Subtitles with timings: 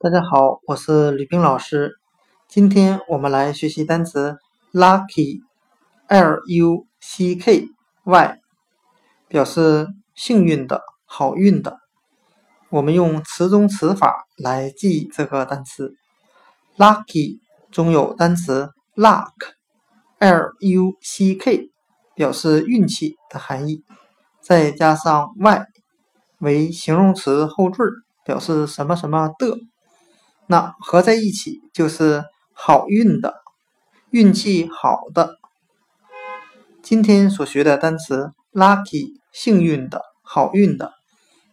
[0.00, 1.98] 大家好，我是吕冰老师。
[2.46, 4.38] 今天我们来学习单词
[4.72, 7.68] lucky，l u c k
[8.04, 8.38] y，
[9.26, 11.80] 表示幸运的、好运的。
[12.70, 15.96] 我们用词中词法来记这个单词
[16.76, 17.40] lucky，
[17.72, 21.72] 中有单词 luck，l u c k，
[22.14, 23.82] 表示运气的含义，
[24.40, 25.66] 再加上 y
[26.38, 27.82] 为形容词后缀，
[28.24, 29.58] 表示什么什么的。
[30.50, 33.42] 那合在一起就是好运的，
[34.08, 35.36] 运气好的。
[36.80, 40.94] 今天所学的单词 lucky，幸运的，好运的，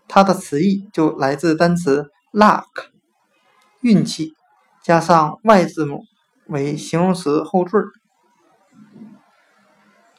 [0.08, 2.64] 它的词义就来自单词 luck，
[3.82, 4.34] 运气
[4.82, 6.06] 加上 y 字母
[6.48, 7.78] 为形容词后缀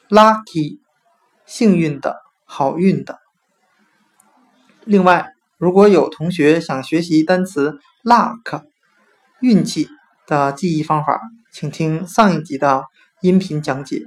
[0.07, 0.77] ，lucky，
[1.47, 3.17] 幸运的，好运的。
[4.85, 5.33] 另外。
[5.59, 8.61] 如果有同学想学习单词 luck
[9.41, 9.87] 运气
[10.25, 11.21] 的记忆方法，
[11.51, 12.85] 请听上一集的
[13.21, 14.03] 音频讲解。